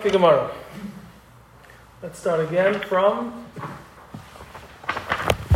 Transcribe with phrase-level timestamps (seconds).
[0.00, 0.50] Okay, Gemara.
[2.02, 3.44] Let's start again from.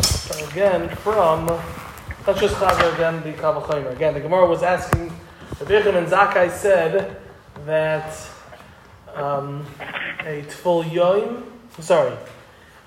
[0.02, 1.46] Start again from.
[2.26, 3.92] Let's just cover again the Kavachomer.
[3.92, 5.10] Again, the Gemara was asking.
[5.60, 7.17] The and Zakai said
[7.65, 8.29] that
[9.14, 9.64] um,
[10.27, 11.45] a Tful Yoim,
[11.81, 12.15] sorry,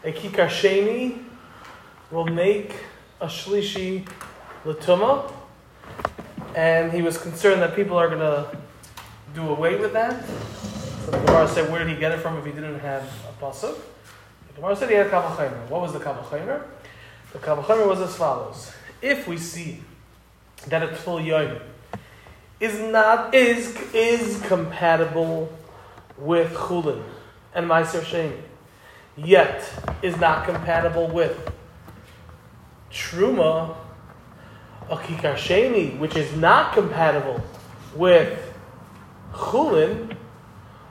[0.04, 1.24] a Kikar Sheni
[2.12, 2.76] will make
[3.20, 4.08] a Shlishi
[4.64, 5.34] Latuma,
[6.54, 8.55] and he was concerned that people are going to
[9.34, 10.24] do away with that.
[11.08, 13.42] So the Gemara said, where did he get it from if he didn't have a
[13.42, 13.79] pasuk?
[14.50, 15.70] The Gemara said he had a Kavachomer.
[15.70, 16.65] What was the Kavachomer?
[17.32, 18.74] The Kavachomer was as follows.
[19.02, 19.82] If we see
[20.68, 21.62] that a Tful Yoim
[22.60, 25.50] is not is is compatible
[26.18, 27.01] with Chulin
[27.54, 28.42] and Meiser Sheni,
[29.15, 29.64] yet
[30.01, 31.54] is not compatible with
[32.92, 33.78] Truma,
[34.89, 37.42] a Kikar Sheni, which is not compatible
[37.95, 38.38] with
[39.31, 40.17] Chulin,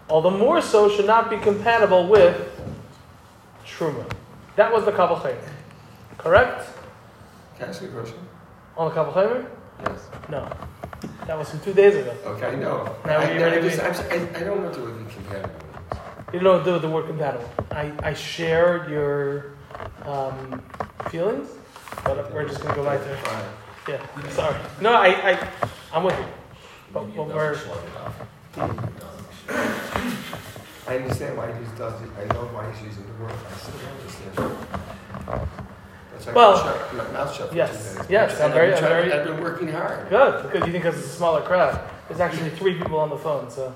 [0.08, 2.50] all the more so should not be compatible with
[3.66, 4.08] Truma.
[4.56, 5.36] That was the Kabbalah
[6.18, 6.68] Correct?
[7.56, 8.18] Can I ask you a question?
[8.76, 9.46] On the Kabbalah
[9.84, 10.08] Yes.
[10.30, 10.48] No.
[11.26, 12.14] That was from two days ago.
[12.24, 12.96] Okay, I know.
[13.04, 14.80] Now I, you I, ready just, to- I'm, s- I, I don't know what the
[14.80, 15.54] word compatible.
[16.32, 17.48] You don't do with the word compatible.
[17.70, 19.52] I, I share your
[20.08, 20.62] um,
[21.10, 21.48] feelings,
[22.04, 23.44] but we're just going to go back to Fine.
[23.88, 24.56] Yeah, sorry.
[24.80, 25.48] No, I, I,
[25.92, 26.24] I'm with you.
[26.92, 27.58] But, but we're,
[30.88, 32.08] I understand why he does it.
[32.20, 33.32] I know why he's using the word.
[33.32, 35.48] I still don't understand.
[36.12, 38.06] That's Well, shut my mouth shut for yes, two days.
[38.10, 40.08] yes, I'm very- I'm very- I've been working hard.
[40.08, 41.78] good, because you think it's a smaller crowd.
[42.08, 43.74] There's actually three people on the phone, so.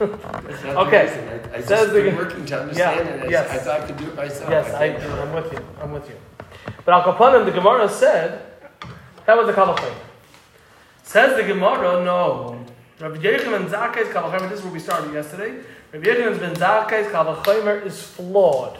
[0.00, 1.40] Okay.
[1.54, 3.24] I, I just the- been working to understand it.
[3.24, 3.50] I- yes.
[3.50, 4.50] I thought I could do it myself.
[4.50, 5.08] Yes, I, do.
[5.12, 5.58] I'm with you.
[5.80, 6.16] I'm with you.
[6.84, 8.40] But Al Kapanim, the Gemara said,
[9.26, 9.94] that was the Kabbalah.
[11.04, 12.58] Says the Gemara, no.
[12.98, 15.60] Rabbi Yochanan ben Zakai's Kabbalah, this is where we started yesterday.
[15.94, 18.76] Rabbi Yochanan ben Zakai's Kabbalah is flawed.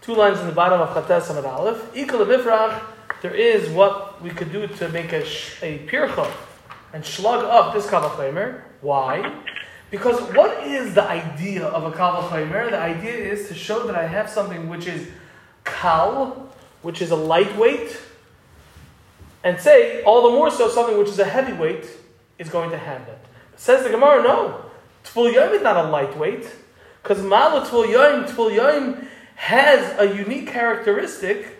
[0.00, 1.92] Two lines in the bottom of Chates Amad Aleph.
[1.94, 2.80] Ikal Mifrach,
[3.22, 5.22] there is what we could do to make a,
[5.62, 6.32] a pircha
[6.92, 8.62] and slug up this Kabbalah.
[8.82, 9.34] Why?
[9.90, 12.46] Because what is the idea of a Kabbalah?
[12.70, 15.08] The idea is to show that I have something which is
[15.64, 16.52] kal,
[16.82, 18.00] which is a lightweight,
[19.42, 21.84] and say, all the more so, something which is a heavyweight
[22.38, 23.24] is going to have that.
[23.56, 24.66] Says the Gemara, no.
[25.12, 26.50] Tful is not a lightweight,
[27.02, 31.56] because Mala Tful Yom, has a unique characteristic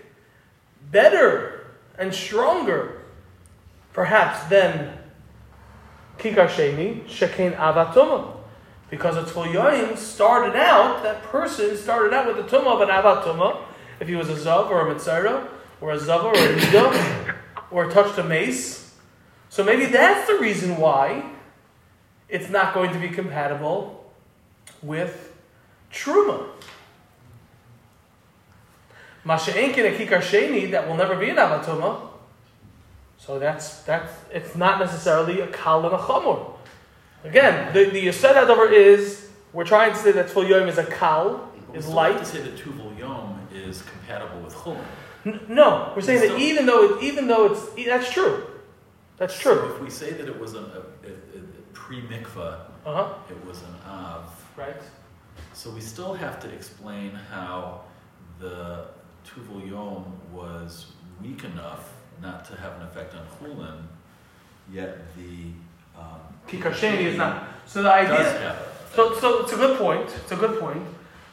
[0.91, 1.67] better
[1.99, 3.03] and stronger,
[3.93, 4.97] perhaps, than
[6.19, 8.37] Kikar Sheni, Shekain Avatuma.
[8.89, 13.63] Because a Tful started out, that person started out with the Tumah of an Avatuma,
[14.01, 15.49] if he was a Zav or a Metzora,
[15.81, 17.35] or a Zava or a Nida,
[17.71, 18.95] or touched a mace.
[19.49, 21.25] So maybe that's the reason why
[22.33, 24.11] it's not going to be compatible
[24.83, 25.33] with
[25.93, 26.47] Truma.
[29.25, 32.09] Masha'enkin a Kikar Sheni, that will never be an Avatuma.
[33.19, 36.55] So that's, that's, it's not necessarily a Kal and a Chamor.
[37.23, 41.49] Again, the, the Yosed is, we're trying to say that Tfil Yom is a Kal,
[41.73, 42.19] is light.
[42.19, 44.57] to say that Tuval Yom is compatible with.
[45.25, 48.45] N- No, we're saying that even though it, even though it's that's true,
[49.19, 49.75] that's So true.
[49.75, 51.32] if we say that it was a, a,
[51.93, 53.15] a, a pre-mikvah, Uh huh.
[53.31, 54.25] it was an Av,
[54.57, 54.83] Right.
[55.53, 57.81] so we still have to explain how
[58.39, 58.85] the
[59.27, 60.87] Tuval Yom was
[61.23, 63.83] weak enough not to have an effect on Chulin,
[64.73, 65.53] yet the
[65.99, 67.45] um, kikasheni is not.
[67.67, 68.41] So the does idea.
[68.41, 68.69] have.
[68.95, 70.11] So so it's a good point.
[70.23, 70.85] It's a good point.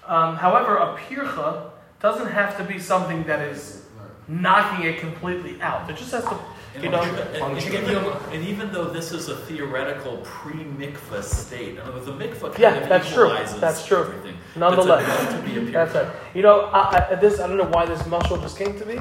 [0.07, 3.83] Um, however, a pircha doesn't have to be something that is
[4.27, 5.89] knocking it completely out.
[5.89, 6.37] It just has to.
[6.75, 7.75] And, You know, and- and- function.
[7.75, 12.11] and even, and even though this is a theoretical pre-mikvah state, in other words, the
[12.13, 13.25] mikvah kind Yeah, of that's true.
[13.25, 13.97] equalizes That's true.
[14.01, 14.37] everything.
[14.55, 15.23] Nonetheless.
[15.23, 16.07] It's to be That's right.
[16.35, 18.99] You know, I, I, this I don't know why this muscle just came to me,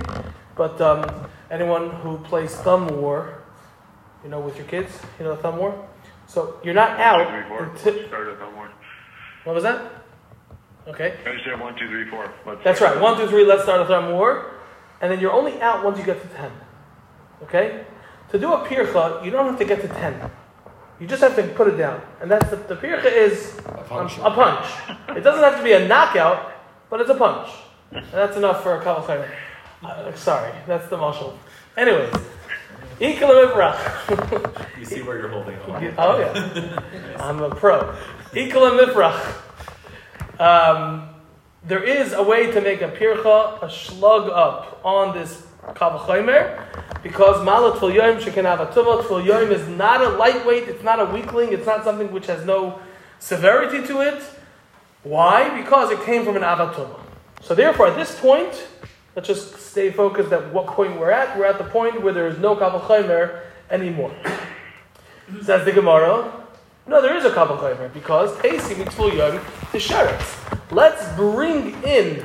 [0.57, 1.05] but um,
[1.51, 3.43] anyone who plays thumb war,
[4.25, 5.75] you know, with your kids, you know, thumb war.
[6.27, 7.19] So you're not out.
[7.19, 7.65] One, two, three, four.
[7.65, 8.71] until- Let's start at that one.
[9.45, 9.81] what was that?
[10.89, 11.15] Okay.
[11.27, 12.33] I said one, two, three, four.
[12.47, 12.95] Let's That's start.
[12.95, 13.03] right.
[13.03, 14.53] One, two, three, let's start a thumb war.
[15.03, 16.51] And then you're only out once you get to 10.
[17.43, 17.85] Okay?
[18.31, 20.31] To do a pircha, you don't have to get to 10.
[21.01, 22.01] You just have to put it down.
[22.21, 24.23] And that's the, the pircha is A function.
[24.25, 24.67] a punch.
[25.17, 26.53] It doesn't have to be a knockout,
[26.91, 27.49] but it's a punch.
[27.93, 29.33] And that's enough for a couple seconds.
[29.83, 31.39] Uh, sorry, that's the muscle.
[31.77, 32.13] Anyways,
[33.01, 34.79] Ikala Mifrach.
[34.79, 35.95] You see where you're holding on.
[35.99, 36.81] Oh, yeah.
[37.19, 37.95] I'm a pro.
[38.33, 40.41] Ikala Mifrach.
[40.41, 41.09] Um,
[41.65, 47.37] there is a way to make a pircha, a slug up on this kavachomer, because
[47.47, 50.69] malat tfil yoim shekin yoim is not a lightweight.
[50.69, 51.53] It's not a weakling.
[51.53, 52.81] It's not something which has no
[53.19, 54.23] severity to it.
[55.03, 55.61] Why?
[55.61, 57.01] Because it came from an avatuma.
[57.41, 58.67] So therefore, at this point,
[59.15, 61.39] let's just stay focused at what point we're at.
[61.39, 64.15] We're at the point where there is no kavachaymer anymore.
[65.43, 66.33] Says the Gemara.
[66.87, 69.35] No, there is a kavachaymer because Pesi mitzvul yom
[69.73, 70.73] the sheretz.
[70.73, 72.25] Let's bring in.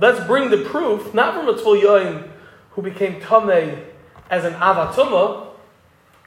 [0.00, 2.24] Let's bring the proof not from a yom
[2.70, 3.84] who became tamei
[4.28, 5.48] as an avatuma,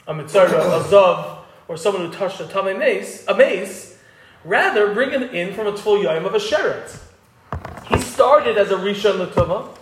[0.07, 3.97] a mitzvah, a zav, or someone who touched a tamei mace, a mace.
[4.45, 6.97] Rather, bring it in from a tzvul of a sheret.
[7.87, 9.75] He started as a rishon latuma,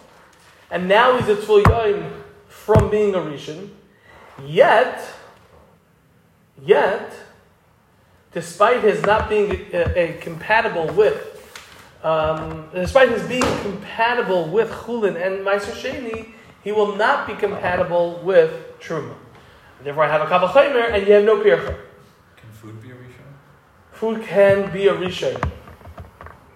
[0.71, 2.11] and now he's a tzvul
[2.47, 3.69] from being a rishon.
[4.43, 4.99] Yet,
[6.63, 7.13] yet,
[8.31, 11.34] despite his not being a, a compatible with,
[12.05, 18.21] um, despite his being compatible with chulin and meiser sheni, he will not be compatible
[18.23, 19.15] with truma.
[19.83, 21.77] Therefore, I have a kabel chaymer, and you have no pircha.
[22.37, 23.33] Can food be a rishon?
[23.91, 25.51] Food can be a rishon.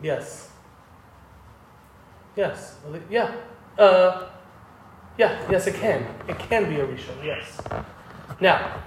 [0.04, 0.52] Yes.
[2.36, 2.76] Yes.
[3.10, 3.36] Yeah.
[3.78, 4.30] Uh,
[5.18, 5.42] yeah.
[5.50, 6.06] Yes, it can.
[6.28, 7.24] It can be a rishon.
[7.24, 7.60] Yes.
[8.40, 8.84] Now,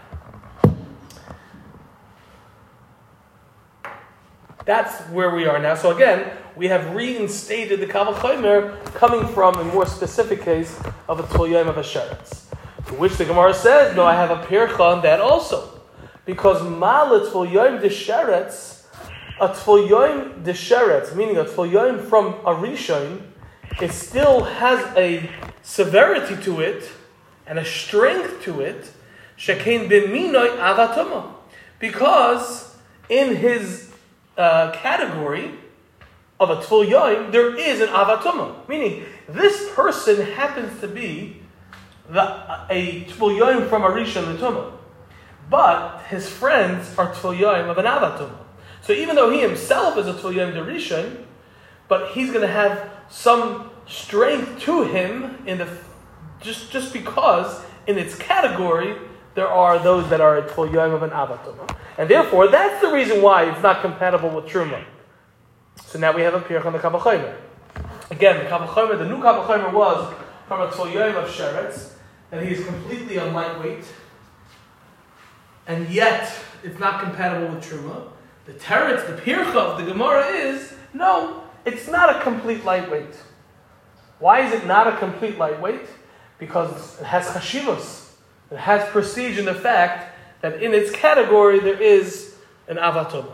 [4.64, 5.74] that's where we are now.
[5.74, 10.78] So again, we have reinstated the Kabbalah Chaymer coming from a more specific case
[11.08, 12.44] of a Tzoyim of a Sheretz.
[12.86, 15.80] To which the Gemara says, no, I have a Pircha on that also.
[16.24, 17.32] Because Malat
[17.80, 18.84] de Sheretz,
[19.40, 23.22] a Tzoyim de Sheretz, meaning a Tzoyim from a Rishon,
[23.80, 25.28] it still has a
[25.62, 26.88] severity to it
[27.46, 28.90] and a strength to it,
[29.36, 31.32] Shekain b'minoi avatuma.
[31.78, 32.76] Because
[33.08, 33.91] in his
[34.36, 35.52] uh, category
[36.40, 38.66] of a yoim, there is an avatuma.
[38.68, 41.40] Meaning, this person happens to be
[42.08, 42.22] the,
[42.70, 44.72] a yoim from a rishon l'tuma.
[45.48, 48.38] But his friends are tful yoim of an avatuma.
[48.82, 51.24] So even though he himself is a tful yoim rishon,
[51.88, 55.68] but he's going to have some strength to him in the
[56.40, 58.96] just just because in its category
[59.34, 61.76] there are those that are a tful yoim of an avatuma.
[61.98, 64.84] And therefore, that's the reason why it's not compatible with Truma.
[65.86, 67.34] So now we have a Pirch on the Kavachomer.
[68.10, 70.14] Again, the Kavachomer, the new Kavachomer was
[70.48, 71.92] from a Tzoyim of Sheretz,
[72.30, 73.84] and he is completely a lightweight,
[75.66, 76.32] and yet
[76.62, 78.08] it's not compatible with Truma.
[78.46, 83.14] The Teretz, the Pircha of the Gemara is no, it's not a complete lightweight.
[84.18, 85.86] Why is it not a complete lightweight?
[86.38, 88.01] Because it has chashivos.
[88.52, 92.34] It has prestige in the fact that in its category there is
[92.68, 93.32] an avatoma.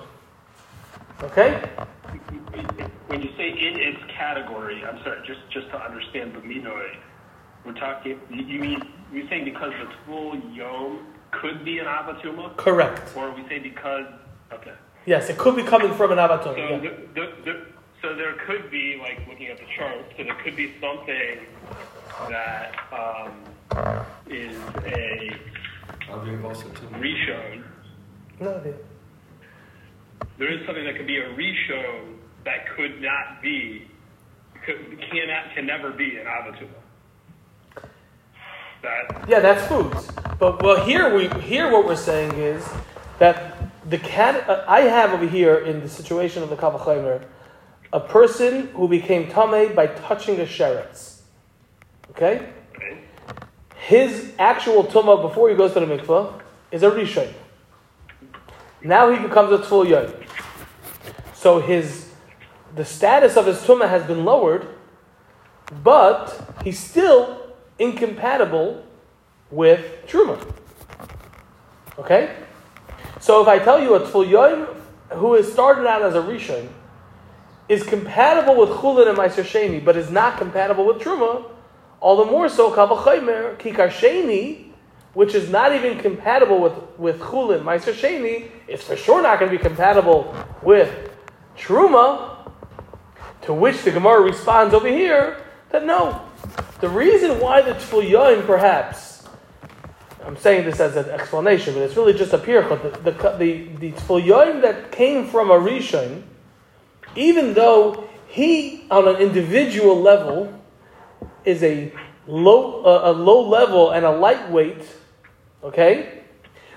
[1.25, 1.61] Okay?
[3.09, 6.97] When you say in its category, I'm sorry, just just to understand the minoi,
[7.65, 8.21] we're talking.
[8.31, 8.81] You mean
[9.13, 13.17] you're saying because the full yom could be an avatuma, Correct.
[13.17, 14.07] or we say because
[14.53, 14.75] okay.
[15.05, 16.59] Yes, it could be coming from an So avatoma.
[16.59, 16.79] yeah.
[16.79, 17.67] the, the, the,
[18.03, 20.05] so there could be like looking at the chart.
[20.17, 21.39] So there could be something
[22.29, 23.33] that um,
[24.29, 25.31] is a
[26.45, 26.69] also
[28.41, 28.61] No,
[30.39, 33.89] There is something that could be a reshone that could not be,
[34.65, 36.69] could, cannot, can never be an avatuma.
[38.83, 40.09] That Yeah, that's foods.
[40.39, 42.67] But well, here we here what we're saying is
[43.19, 43.57] that
[43.91, 47.25] the cat uh, I have over here in the situation of the kavachomer,
[47.93, 51.23] a person who became tame by touching a sheretz.
[52.11, 52.99] Okay, okay?
[53.89, 56.39] His actual tuma before he goes to the mikvah
[56.71, 57.33] is a rishon.
[58.85, 60.13] Now he becomes a tful yom.
[61.33, 62.11] So his
[62.77, 64.69] the status of his tuma has been lowered,
[65.83, 68.85] but he's still incompatible
[69.51, 70.39] with truma.
[71.99, 72.37] Okay,
[73.21, 74.67] so if I tell you a tful yom
[75.19, 76.69] who has started out as a rishon
[77.71, 81.47] is compatible with chulin and meiser sheni, but is not compatible with truma,
[82.01, 84.71] all the more so kavachaymer kikar sheni,
[85.15, 89.51] which is not even compatible with with chulin meiser sheni, is for sure not going
[89.51, 91.13] to be compatible with
[91.57, 92.35] truma.
[93.43, 96.21] To which the Gemara responds over here that no,
[96.81, 99.27] the reason why the tful yoim perhaps.
[100.25, 103.03] I'm saying this as an explanation, but it's really just a pirchot.
[103.03, 106.23] The, the, the, the that came from a rishon,
[107.17, 110.58] even though he, on an individual level,
[111.45, 111.93] is a
[112.27, 114.83] low, uh, a low level and a lightweight,
[115.65, 116.23] okay?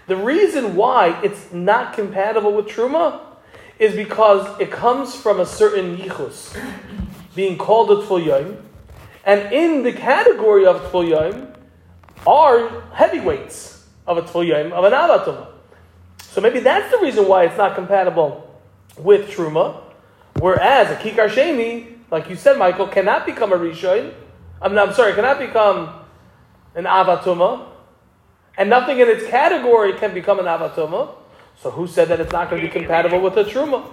[0.07, 3.21] The reason why it's not compatible with truma
[3.79, 6.57] is because it comes from a certain yichus,
[7.35, 8.57] being called a tful
[9.23, 11.55] and in the category of tful
[12.25, 13.71] are heavyweights.
[14.07, 15.47] of a Tvul of an Avatuma.
[16.21, 18.59] So maybe that's the reason why it's not compatible
[18.97, 19.81] with Truma.
[20.39, 24.13] Whereas a Kikar Sheni, like you said, Michael, cannot become a Rishon.
[24.61, 25.93] I'm, I'm sorry, cannot become
[26.75, 27.67] an Avatuma.
[28.57, 31.15] And nothing in its category can become an Avatuma.
[31.57, 33.85] So who said that it's not going to be compatible with a Truma?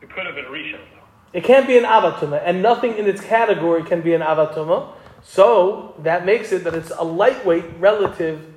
[0.00, 1.04] It could have been Rishon, though.
[1.34, 4.92] It can't be an avatuma, and nothing in its category can be an avatuma.
[5.22, 8.54] So that makes it that it's a lightweight relative,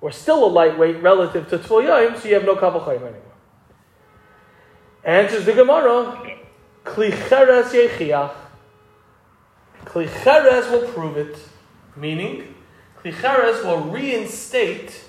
[0.00, 3.22] or still a lightweight relative to Tvul so you have no Kavachayim anymore.
[5.04, 6.38] Answers the Gemara,
[6.84, 8.34] Klicheres Yechiach.
[9.92, 11.36] Klicheres will prove it,
[11.96, 12.54] meaning
[13.02, 15.04] Klicheres will reinstate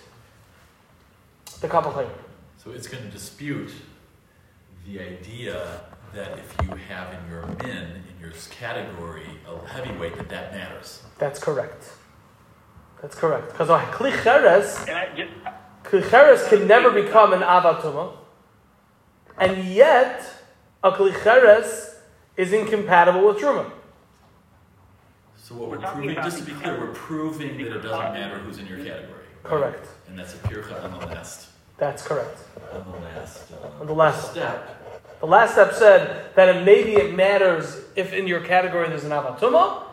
[1.61, 2.09] the Kavachayim.
[2.57, 3.71] So it's going to dispute
[4.85, 5.81] the idea
[6.13, 11.01] that if you have in your min, in your category, a heavyweight, that that matters.
[11.17, 11.89] That's correct.
[13.01, 13.53] That's correct.
[13.53, 15.31] Because Klicheres And I just,
[15.83, 18.17] Klicheres can never become an avatuma,
[19.37, 20.25] and yet
[20.83, 21.95] a klicheres
[22.35, 23.71] is incompatible with truma.
[25.53, 28.39] So what we're, We're proving, just to be clear, we're proving that it doesn't matter
[28.39, 29.22] who's in your category.
[29.43, 29.88] Correct.
[30.07, 32.39] And that's a pircha on the last, That's correct.
[32.72, 34.79] on the last, uh, On the last step.
[35.19, 39.12] The last step said that it, maybe it matters if in your category there's an
[39.12, 39.83] avatuma,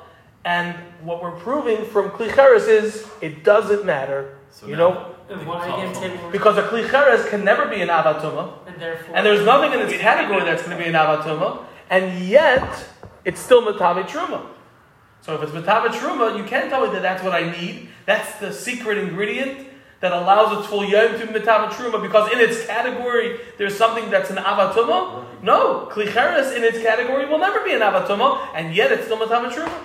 [0.46, 4.38] and what we're proving from klicheres is it doesn't matter.
[4.50, 9.14] So you now, know, why because a klicheres can never be an avatuma, And therefore.
[9.14, 12.86] and there's nothing in its category that's going to be an avatuma, and yet
[13.26, 14.46] it's still matami truma.
[15.22, 17.88] So if it's matami truma, you can't tell me that that's what I need.
[18.06, 19.66] That's the secret ingredient
[20.00, 24.10] that allows a tful yom to be matami truma because in its category there's something
[24.10, 25.26] that's an avatuma.
[25.42, 29.50] No, klicheres in its category will never be an avatuma, and yet it's still matami
[29.50, 29.78] truma.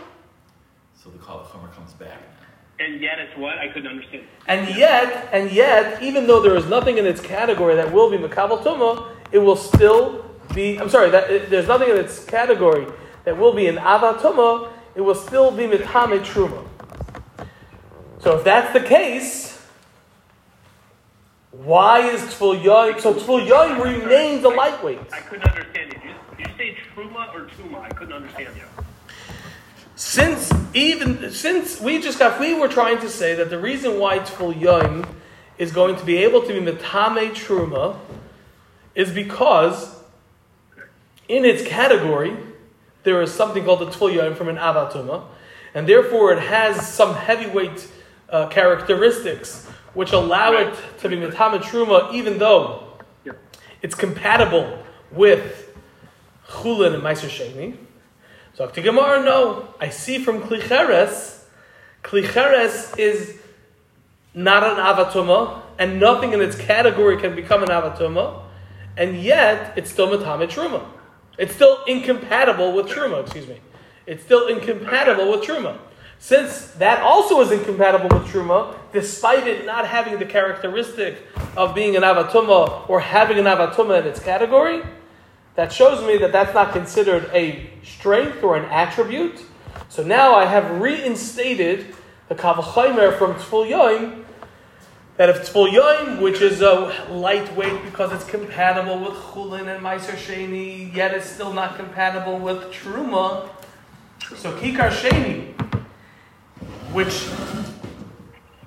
[0.95, 2.17] So the kal chomer comes back.
[2.79, 3.57] and yet it's what?
[3.57, 4.23] I couldn't understand.
[4.47, 8.17] And yet, and yet, even though there is nothing in its category that will be
[8.17, 10.77] makabel tuma, it will still be.
[10.79, 12.87] I'm sorry, that it, there's nothing in its category
[13.25, 14.71] that will be an avatuma.
[14.95, 16.65] It will still be mitame truma.
[18.19, 19.61] So if that's the case,
[21.51, 22.99] why is tful yoim?
[22.99, 24.99] So tful yoim remains a lightweight.
[25.11, 26.13] I couldn't understand you.
[26.37, 27.81] Did you, say truma or tuma?
[27.81, 28.63] I couldn't understand you.
[29.95, 34.19] Since even since we just got, we were trying to say that the reason why
[34.19, 35.05] Tful Yom
[35.57, 37.97] is going to be able to be mitame Truma
[38.93, 39.95] is because
[41.27, 42.35] in its category
[43.05, 45.23] there is something called the Tful Yom from an Avatuma,
[45.73, 47.87] and therefore it has some heavyweight
[48.29, 52.83] uh, characteristics which allow it to be Metame Truma, even though
[53.81, 55.73] it's compatible with
[56.47, 57.77] Chulin and Meiser Sheni.
[58.55, 59.69] So to Gemara, no.
[59.79, 61.43] I see from Klicheres,
[62.03, 63.37] Klicheres is
[64.33, 68.41] not an avatuma, and nothing in its category can become an avatuma,
[68.97, 70.83] and yet it's still matame truma.
[71.37, 73.23] It's still incompatible with truma.
[73.23, 73.59] Excuse me.
[74.05, 75.77] It's still incompatible with truma.
[76.19, 81.17] Since that also is incompatible with truma, despite it not having the characteristic
[81.57, 84.81] of being an avatuma or having an avatuma in its category,
[85.55, 89.43] that shows me that that's not considered a strength or an attribute.
[89.89, 91.95] So now I have reinstated
[92.27, 94.25] the Kavachaimer from Tful Yoim,
[95.17, 100.15] that if Tful Yoim, which is a lightweight because it's compatible with Chulin and Meiser
[100.15, 103.49] Sheni, yet it's still not compatible with Truma,
[104.35, 105.53] so Kikar Sheni,
[106.91, 107.27] which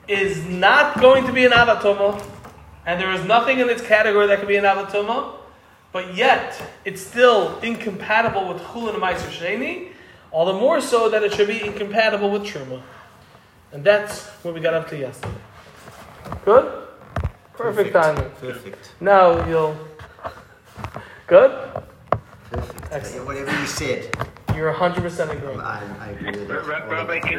[0.08, 2.24] is not going to be an Avatoma,
[2.86, 5.34] and there is nothing in its category that could be an Avatoma,
[5.92, 9.88] but yet it's still incompatible with Chulin and Meiser Sheni,
[10.30, 12.80] all the more so that it should be incompatible with Truma.
[13.70, 15.34] And that's what we got up to yesterday.
[16.44, 16.84] Good?
[17.56, 18.30] Perfect, timing.
[18.40, 18.92] Perfect.
[19.00, 19.76] Now you'll.
[21.26, 21.50] Good?
[22.50, 22.92] Perfect.
[22.92, 23.26] Excellent.
[23.26, 24.14] Whatever you said,
[24.54, 25.60] You're 100% agreeing.
[25.60, 26.90] I, I agree with Ra- it.
[26.90, 27.38] Rabbi, can you,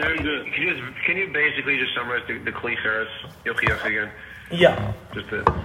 [0.54, 3.08] can you just can you basically just summarize the, the Kli Cheres
[3.46, 4.10] Yochias again?
[4.52, 4.94] Yeah.
[5.14, 5.64] Just to,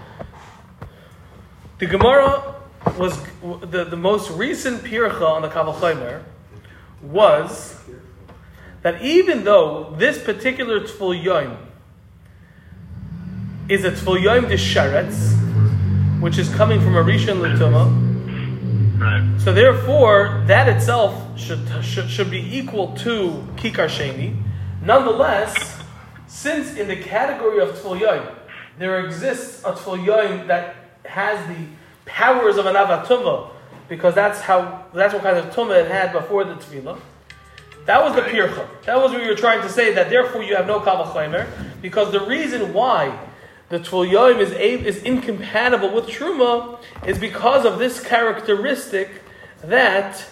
[1.79, 2.55] The Gemara
[2.99, 3.19] was
[3.71, 6.23] the, the most recent pircha on the Kavachaymer
[7.03, 7.77] was
[8.83, 11.57] that even though this particular Tful Yom
[13.69, 15.33] is a Tful Yom de Sheretz,
[16.21, 19.41] which is coming from a Rishon Latuma, right.
[19.41, 24.37] so therefore that itself should, should, should be equal to Kikar Sheni.
[24.83, 25.83] Nonetheless,
[26.27, 28.35] since in the category of Tful
[28.79, 31.67] there exists a Tful that has the
[32.05, 33.51] powers of an Avatuma,
[33.89, 36.99] because that's how that's what kind of Tumah it had before the tevilah.
[37.87, 38.67] That was the pircha.
[38.85, 39.93] That was what you were trying to say.
[39.93, 41.47] That therefore you have no kavachomer
[41.83, 43.19] because the reason why
[43.69, 49.23] the Tvul is is incompatible with truma is because of this characteristic
[49.63, 50.25] that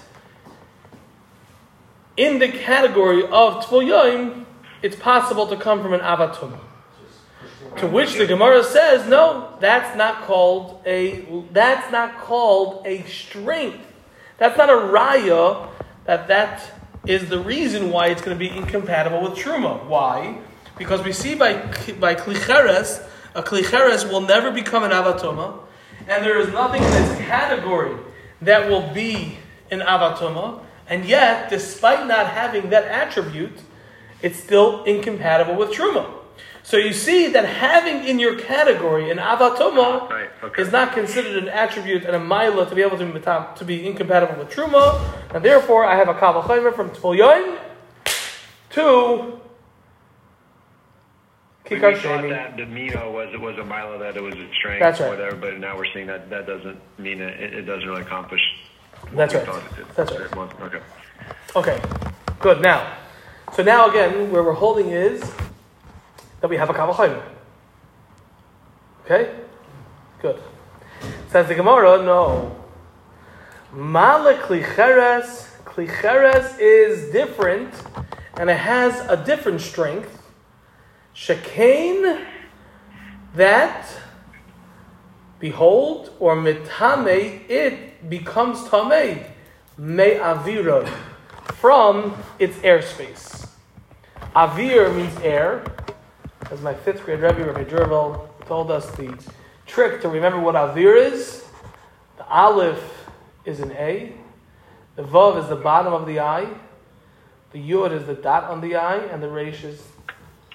[2.17, 4.45] in the category of Tvul
[4.83, 6.59] it's possible to come from an Avatum.
[7.79, 13.87] To which the Gemara says, no, that's not called a that's not called a strength.
[14.37, 15.69] That's not a raya
[16.05, 16.63] that that
[17.07, 19.87] is the reason why it's going to be incompatible with truma.
[19.87, 20.39] Why?
[20.77, 21.55] Because we see by
[21.99, 25.59] by klicheres, a klicheres will never become an avatoma,
[26.09, 27.97] and there is nothing in this category
[28.41, 29.39] that will be
[29.71, 33.61] an avatoma, and yet, despite not having that attribute,
[34.21, 36.11] it's still incompatible with truma.
[36.65, 40.63] So you see that having in your category an avatoma ah, Right, okay.
[40.63, 43.87] is not considered an attribute and a mila to be able to be, to be
[43.87, 45.01] incompatible with truma,
[45.35, 47.59] and therefore I have a kavachaymer from Tvul Yoim
[48.71, 49.41] to
[51.73, 54.81] We Kikar thought that the Mino was was a Milo that it was a strength,
[54.81, 55.11] That's right.
[55.11, 55.37] whatever.
[55.37, 57.41] But now we're seeing that that doesn't mean it.
[57.41, 58.41] It, it doesn't really accomplish.
[59.13, 59.47] That's right.
[59.47, 59.87] thought it did.
[59.97, 60.53] That's right.
[60.63, 60.81] Okay.
[61.57, 61.83] Okay,
[62.41, 62.63] good.
[62.63, 62.97] Now,
[63.55, 65.21] so now again, where we're holding is
[66.41, 67.23] that we have a kavachaymer.
[69.05, 69.35] Okay,
[70.21, 70.41] good.
[71.29, 72.57] Says the Gemara, no.
[73.73, 77.75] Mala klicheres, klicheres is different,
[78.39, 80.22] and it has a different strength.
[81.15, 82.25] Shekain,
[83.35, 83.87] that,
[85.39, 89.31] behold, or mitame, it becomes tamei,
[89.77, 90.89] me aviroi,
[91.55, 93.49] from its airspace.
[94.35, 95.63] Avir means air.
[96.51, 99.15] As my fifth grade Rebbe, Rabbi Jervel, told us the
[99.67, 101.45] trick to remember what Avir is.
[102.17, 102.83] The Aleph
[103.45, 104.15] is an A.
[104.97, 106.49] The Vav is the bottom of the eye.
[107.53, 108.99] The Yud is the dot on the eye.
[108.99, 109.83] And the Resh is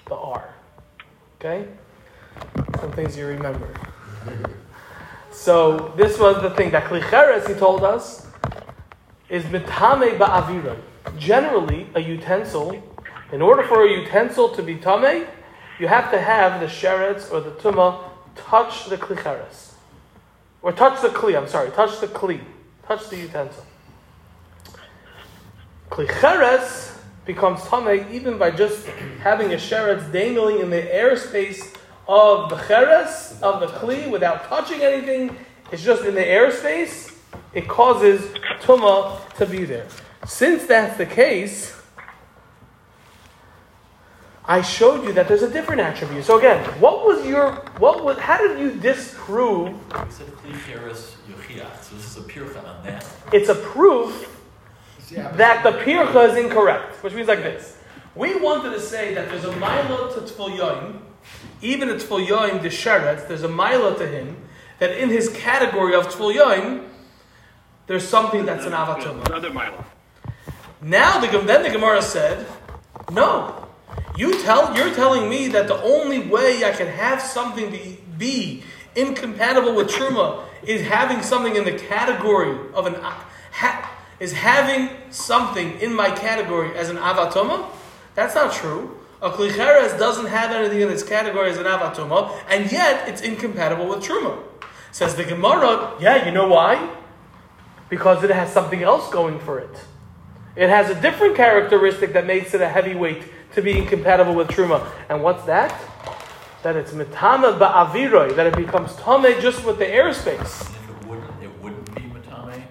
[0.08, 0.54] the R.
[1.36, 1.66] Okay?
[2.80, 3.68] Some things you remember.
[5.30, 8.26] So this was the thing that Klicheres, he told us,
[9.28, 10.76] is mitame ba'avira.
[11.18, 12.82] Generally, a utensil,
[13.32, 15.26] in order for a utensil to be tame,
[15.78, 19.72] you have to have the sheretz or the tuma touch the klicheres.
[20.62, 22.40] Or touch the kli, I'm sorry, touch the kli,
[22.86, 23.64] touch the utensil.
[25.90, 26.97] Klicheres
[27.28, 28.86] becomes tame even by just
[29.20, 31.76] having a sheretz dangling in the airspace
[32.08, 35.36] of the cheres, of the kli, without touching anything.
[35.70, 37.14] It's just in the airspace.
[37.52, 38.22] It causes
[38.62, 39.86] tuma to be there.
[40.26, 41.78] Since that's the case,
[44.46, 46.24] I showed you that there's a different attribute.
[46.24, 51.82] So again, what was your what was how did you disprove We said klicheres yochiach,
[51.82, 53.04] so this is a pircha on that.
[53.34, 54.37] it's a proof
[55.10, 57.78] that the pircha is incorrect, which means like this.
[58.14, 61.00] We wanted to say that there's a milo to Tful Yoim,
[61.62, 64.36] even a Tful Yoim the Sheretz, there's a milo to him,
[64.78, 66.88] that in his category of Tful Yoim,
[67.86, 69.24] there's something that's an avatuma.
[69.26, 69.84] Another Milo.
[70.80, 72.46] Now the then the Gemara said,
[73.10, 73.66] no.
[74.16, 78.62] You tell you're telling me that the only way I can have something be, be
[78.94, 85.78] incompatible with truma is having something in the category of an ha, is having something
[85.80, 87.68] in my category as an avatoma.
[88.14, 88.98] That's not true.
[89.20, 93.88] A klicheres doesn't have anything in its category as an avatoma, and yet it's incompatible
[93.88, 94.38] with truma.
[94.92, 96.94] Says the Gemara, yeah, you know why?
[97.88, 99.70] Because it has something else going for it.
[100.56, 103.22] It has a different characteristic that makes it a heavyweight
[103.54, 104.86] to be incompatible with truma.
[105.08, 105.74] And what's that?
[106.62, 110.66] That it's mitama ba'aviroi, that it becomes tame just with the airspace.
[110.66, 112.62] And if it wouldn't, it wouldn't be matame.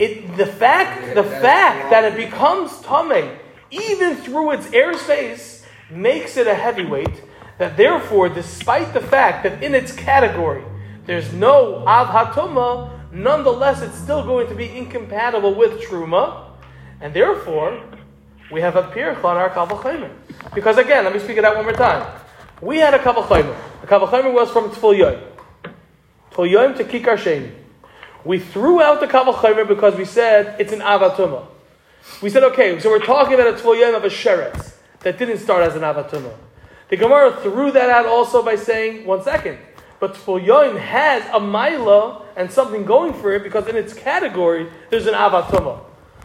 [0.00, 3.36] It, the fact, the fact that it becomes tame,
[3.70, 7.22] even through its airspace, makes it a heavyweight.
[7.58, 10.64] That therefore, despite the fact that in its category
[11.04, 12.08] there's no av
[13.12, 16.52] nonetheless it's still going to be incompatible with truma,
[17.02, 17.82] and therefore
[18.50, 20.10] we have a pircha on our kavachaymer.
[20.54, 22.06] Because again, let me speak it out one more time.
[22.62, 23.54] We had a kavachaymer.
[23.82, 24.96] The kavachaymer was from Tful
[26.32, 27.59] Yoim to Kikar Sheni.
[28.24, 31.46] We threw out the Kaval kavachaymer because we said it's an avatuma.
[32.20, 35.62] We said, okay, so we're talking about a Tful of a sheretz that didn't start
[35.62, 36.34] as an avatuma.
[36.88, 39.58] The Gemara threw that out also by saying, one second,
[40.00, 45.06] but Tful has a maila and something going for it because in its category there's
[45.06, 45.80] an avatuma.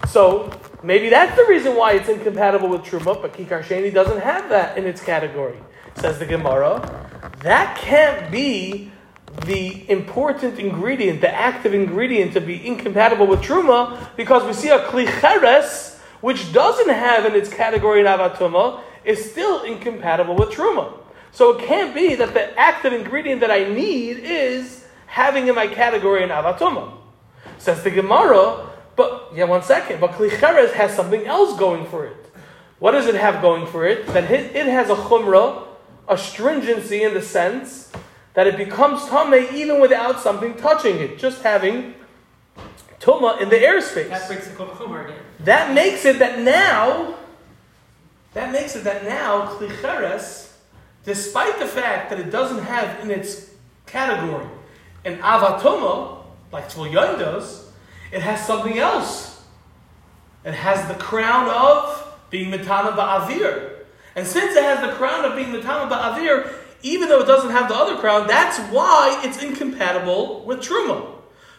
[0.07, 0.51] So
[0.83, 4.77] maybe that's the reason why it's incompatible with Truma, but Kikar Sheni doesn't have that
[4.77, 5.57] in its category.
[5.95, 6.81] Says the Gemara,
[7.41, 8.91] that can't be
[9.41, 14.79] the important ingredient, the active ingredient to be incompatible with Truma, because we see a
[14.79, 20.91] Klicheres, which doesn't have in its category an avatuma, is still incompatible with truma.
[21.31, 25.67] So it can't be that the active ingredient that I need is having in my
[25.67, 26.93] category an avatuma.
[27.57, 29.99] Says the Gemara, but yeah, one second.
[30.01, 32.17] But klicheres has something else going for it.
[32.79, 34.07] What does it have going for it?
[34.07, 35.67] That it has a chumrah,
[36.07, 37.91] a stringency in the sense
[38.35, 41.95] that it becomes tameh even without something touching it, just having
[42.99, 44.27] tuma in the That airspace.
[44.27, 44.55] breaks the
[45.05, 45.17] again.
[45.39, 47.15] That makes it that now,
[48.33, 50.51] that makes it that now klicheres,
[51.05, 53.51] despite the fact that it doesn't have in its
[53.85, 54.45] category
[55.05, 57.71] an avatoma like Tvul does,
[58.11, 59.43] it has something else.
[60.43, 63.71] It has the crown of being Mitame Ba'avir.
[64.15, 66.51] And since it has the crown of being Mitame Ba'avir,
[66.85, 70.97] even though it doesn't have the other crown, that's why it's incompatible with Truma.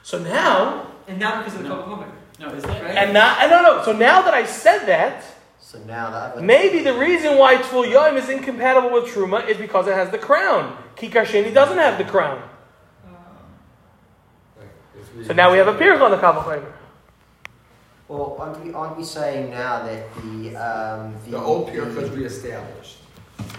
[0.03, 2.09] So now, And now because of the kol chumer.
[2.39, 2.95] No, is that Right.
[2.97, 5.25] and now, and no, no, so now that I said that,
[5.59, 6.41] So now the other.
[6.43, 10.19] maybe the reason why Tvul Yom is incompatible with Truma is because it has the
[10.19, 10.77] crown.
[10.97, 12.41] Kikar Sheni doesn't have the crown.
[15.27, 16.62] So now we have a Pirch on the Kabbalah.
[18.09, 22.99] Well, aren't we, aren't we saying now that the um, The old pier was reestablished.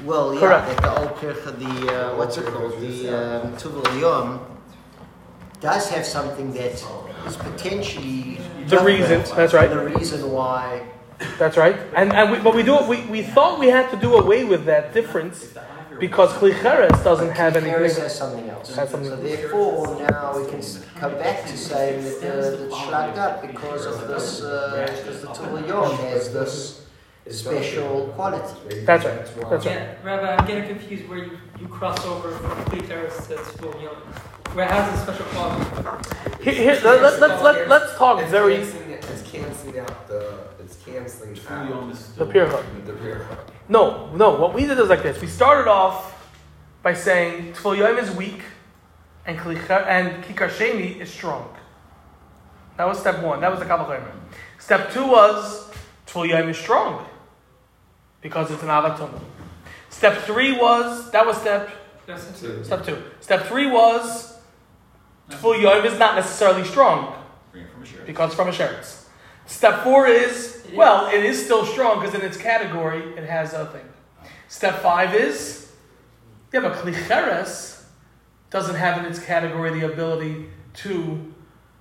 [0.04, 0.68] Well, yeah, Correct.
[0.68, 4.40] that the old pircha, the uh, what's it called, the um, Tuval Yom,
[5.60, 6.84] does have something that
[7.26, 9.70] is potentially The reason, that's right.
[9.70, 10.88] The reason why.
[11.40, 11.76] That's right.
[11.96, 14.66] And, and we, but we do we, we thought we had to do away with
[14.66, 15.54] that difference
[16.00, 18.02] because Klicheres doesn't have anything.
[18.02, 18.76] has something else.
[18.76, 20.62] Has something so therefore, now we can
[20.96, 25.28] come back to saying that the, the shrugged up because of this, uh, because the
[25.30, 26.87] Tuval Yom has this
[27.30, 28.82] special quality.
[28.86, 29.26] That's right.
[29.50, 29.76] That's right.
[29.76, 33.96] Yeah, Rabbi, I'm getting confused where you, you cross over from Klicheres to Tzvul Yom.
[34.54, 36.44] Where has the special quality?
[36.44, 38.56] Here, here, let, let, let's, let, let's talk It's very.
[38.58, 42.28] canceling It's canceling out the, it's canceling out is The still.
[42.28, 42.86] Pircha.
[42.86, 43.28] the rear.
[43.70, 44.36] No, no.
[44.40, 45.20] What we did is like this.
[45.22, 46.14] We started off
[46.82, 48.42] by saying Tfil Yom is weak
[49.26, 51.54] and Klicher, and Kikar Sheni is strong.
[52.78, 53.42] That was step one.
[53.42, 54.02] That was the Kabbalah.
[54.60, 55.70] Step two was
[56.08, 57.06] Tfil Yom is strong
[58.22, 59.10] because it's an avatum.
[59.90, 61.70] Step three was that was step
[62.06, 63.02] That's So- step two.
[63.20, 64.38] Step three was
[65.30, 67.14] Tfil Yom is not necessarily strong
[67.52, 68.06] Bring it from a shirt.
[68.06, 69.04] because from a sheretz.
[69.46, 73.66] Step four is, well, it is still strong because in its category it has a
[73.68, 73.86] thing.
[74.48, 75.72] Step five is,
[76.54, 77.84] yeah, but klicheres
[78.50, 81.34] doesn't have in its category the ability to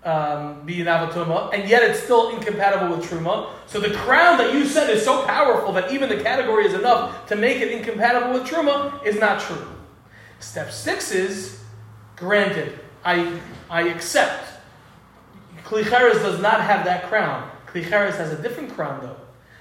[0.07, 3.51] um, be an avatuma, and yet it's still incompatible with truma.
[3.67, 7.27] So the crown that you said is so powerful that even the category is enough
[7.27, 9.67] to make it incompatible with truma is not true.
[10.39, 11.61] Step six is,
[12.15, 14.53] granted, I I accept
[15.65, 17.51] Klicheres does not have that crown.
[17.67, 19.17] Klicheres has a different crown, though.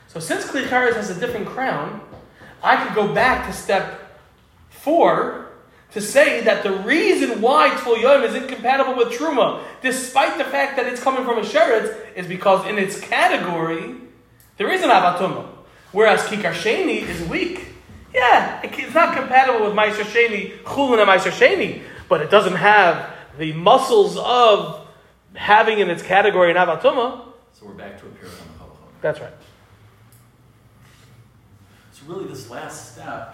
[0.08, 2.00] So since Klicheres has a different crown,
[2.62, 4.22] I could go back to step
[4.70, 5.50] four
[5.96, 10.76] to say that the reason why Tvul Yom is incompatible with Truma, despite the fact
[10.76, 13.96] that it's coming from a Sheretz, is because in its category,
[14.58, 15.48] there is an Avatuma.
[15.94, 17.68] Whereas Kikar Sheni is weak.
[18.14, 23.14] Yeah, it's not compatible with Meiser Sheni, Chulin and Meiser Sheni, but it doesn't have
[23.38, 24.86] the muscles of
[25.34, 27.22] having in its category an Avatuma.
[27.54, 28.90] So we're back to a Pircha on the Kabbalah.
[29.02, 29.34] That's right.
[31.94, 33.34] So really, this last step,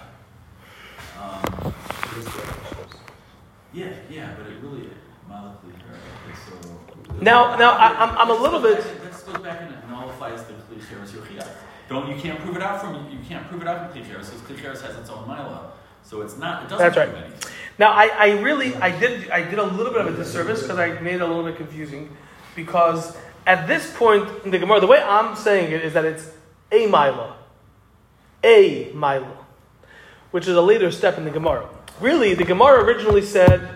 [1.22, 1.74] um,
[3.74, 4.90] yeah, yeah, but it really,
[5.28, 7.14] molecule, okay, so.
[7.22, 10.54] Now- now, I- I'm- I'm a little bit- This goes back and it nullifies the
[10.54, 11.46] Klicheres Yochia.
[11.90, 14.42] Don't, you can't prove it out from, you can't prove it out from Klicheres, because
[14.42, 15.72] Klicheres has its own Mila.
[16.04, 17.10] So it's not, it doesn't That's right.
[17.10, 17.52] anything.
[17.78, 20.80] Now, I, I really, I did, I did a little bit of a disservice because
[20.80, 22.16] I made it a little bit confusing.
[22.56, 23.16] Because
[23.48, 26.30] at this point in the Gemara, the way I'm saying it is that it's
[26.72, 27.36] a mila,
[28.44, 29.41] a mila,
[30.32, 31.68] which is a later step in the Gemara.
[32.00, 33.70] Really, the Gemara originally said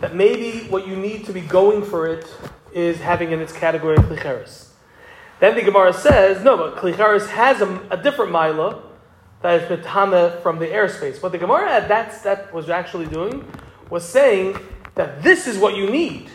[0.00, 2.26] that maybe what you need to be going for it
[2.72, 4.68] is having in its category of klicheres.
[5.40, 8.82] Then the Gemara says, no, but klicheres has a, a different mila
[9.42, 11.22] that is metame from the airspace.
[11.22, 13.50] What the Gemara at that step was actually doing
[13.88, 14.58] was saying
[14.94, 16.28] that this is what you need.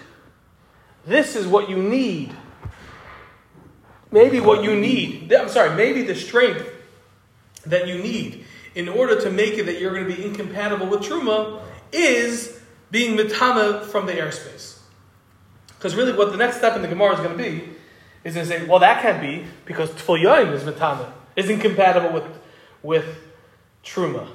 [1.06, 2.34] This is what you need.
[4.10, 5.34] Maybe what you need.
[5.34, 6.70] I'm sorry, maybe the strength
[7.66, 11.02] that you need in order to make it that you're going to be incompatible with
[11.02, 12.60] Truma is
[12.92, 14.80] being metame from the airspace.
[15.68, 17.70] Because really, what the next step in the Gemara is going to be
[18.24, 22.24] is going to say, well, that can't be because Tful is metame, is incompatible with,
[22.82, 23.06] with
[23.84, 24.28] Truma.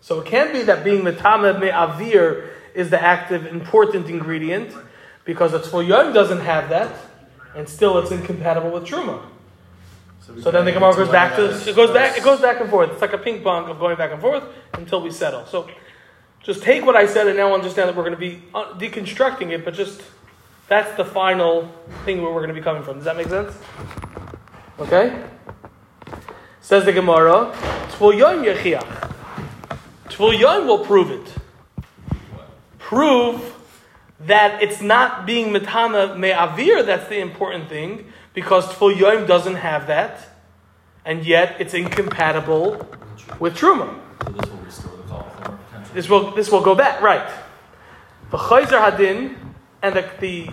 [0.00, 4.72] So it can't be that being metame me'avir is the active, important ingredient
[5.24, 6.94] because the Tful doesn't have that,
[7.56, 9.22] and still it's incompatible with Truma.
[10.42, 12.90] So then the Gemara goes back to it goes back it goes back and forth.
[12.90, 14.42] It's like a ping pong of going back and forth
[14.74, 15.46] until we settle.
[15.46, 15.68] So
[16.42, 19.52] just take what I said and now understand that we're going to be uh, deconstructing
[19.52, 20.02] it, but just
[20.68, 21.72] that's the final
[22.04, 22.96] thing where we're going to be coming from.
[22.96, 23.56] Does that make sense?
[24.80, 25.24] Okay.
[26.60, 27.52] Says the Gemara,
[27.92, 29.12] Tvul Yom Yechiach.
[30.08, 31.34] Tvul Yom will prove it.
[32.78, 33.54] Prove
[34.20, 38.06] that it's not being Metame Me'avir that's the important thing,
[38.36, 40.20] because Tvul Yom doesn't have that,
[41.06, 42.86] and yet it's incompatible
[43.40, 43.98] with Truma.
[44.22, 45.94] So this will restore the call for potentially.
[45.94, 47.26] This will this will go back, right?
[48.30, 49.36] The Chayzer Hadin
[49.80, 50.48] and the, the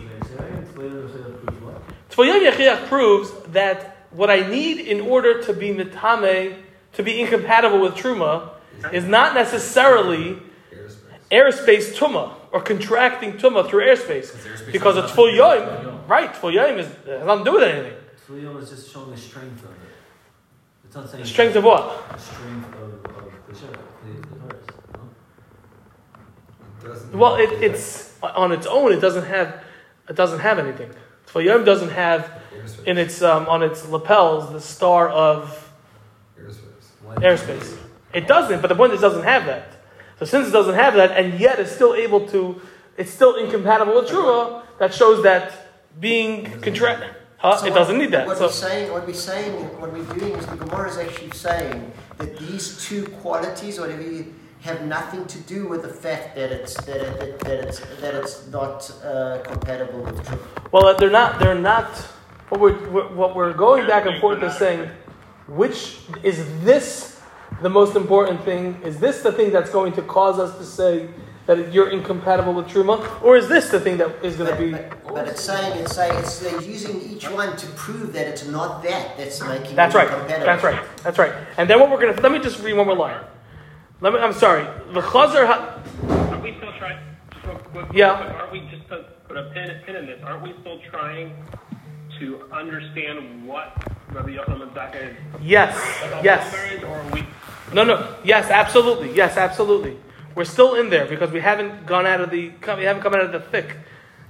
[2.10, 6.56] Tvul Yom proves that what I need in order to be Metame,
[6.93, 8.52] to be incompatible with Truma,
[8.93, 10.38] is not necessarily
[11.30, 15.65] airspace tuma or contracting tuma through airspace airspace because it's full to do with yoim.
[15.65, 15.92] Tvul Yom.
[16.07, 17.97] Right, full yoim is has nothing to do with anything.
[18.27, 19.77] Tefillin is just showing the strength of it.
[20.85, 22.09] It's not saying The strength of what?
[22.11, 26.89] the strength of, of the ship, the, the Torres, no?
[26.89, 28.91] Doesn't- Well, it, it's on its own.
[28.91, 29.63] It doesn't have
[30.09, 30.91] it doesn't have anything.
[31.27, 32.29] Full yoim doesn't have
[32.85, 35.71] in its um, on its lapels the star of
[36.37, 37.15] Airspace.
[37.15, 37.77] Airspace.
[38.13, 39.69] It doesn't, but the point is it doesn't have that.
[40.19, 42.61] So since it doesn't have that, and yet it's still able to,
[42.97, 44.61] it's still incompatible with truma.
[44.79, 45.62] That shows that
[45.99, 47.03] being contract.
[47.38, 47.58] Huh?
[47.58, 48.25] So it doesn't need that.
[48.25, 51.32] What So we're saying, what we're saying, what we're doing is the Gemara is actually
[51.32, 56.49] saying that these two qualities, whatever you, have nothing to do with the fact that
[56.49, 60.71] it's that, it, that, that it's that it's not uh, compatible with truth.
[60.71, 61.39] Well, they're not.
[61.39, 61.89] They're not.
[62.47, 64.89] What we're what we're going back and forth is saying,
[65.47, 67.19] which is this
[67.62, 68.79] the most important thing?
[68.84, 71.10] Is this the thing that's going to cause us to say
[71.45, 74.71] that you're incompatible with truma, or is this the thing that is going to be?
[74.71, 78.47] but, but it's saying it's saying it's they're using each one to prove that it's
[78.47, 80.08] not that that's making That's right.
[80.08, 80.45] incompatible.
[80.45, 80.84] That's right.
[81.03, 81.34] That's right.
[81.58, 83.21] And then what we're going to let me just read one more line.
[84.01, 84.19] Let me.
[84.19, 84.63] I'm sorry.
[84.93, 85.45] The chazer.
[85.45, 85.79] Ha,
[86.34, 86.97] Are we still trying?
[87.34, 88.12] Just real quick, Yeah.
[88.13, 90.21] Aren't we just to put a pin, pin in this?
[90.23, 91.34] Aren't we still trying
[92.19, 93.75] to understand what
[94.13, 95.15] Rabbi Yochanan Zaka is?
[95.41, 95.75] yes.
[96.23, 96.53] Yes.
[96.71, 97.25] Is, or are we?
[97.73, 97.84] No.
[97.84, 98.15] No.
[98.23, 98.49] Yes.
[98.49, 99.13] Absolutely.
[99.15, 99.36] Yes.
[99.38, 99.97] Absolutely.
[100.36, 102.50] We're still in there because we haven't gone out of the.
[102.50, 103.78] We haven't come out of the thick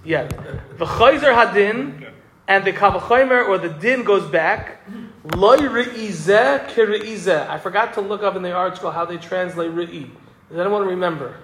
[0.03, 0.29] yet.
[0.77, 2.11] The chazer hadin
[2.47, 4.81] and the kavachomer or the din goes back.
[5.35, 7.47] Loy re'izeh kire'izeh.
[7.47, 10.09] I forgot to look up in the article how they translate re'i.
[10.49, 11.37] Does anyone remember?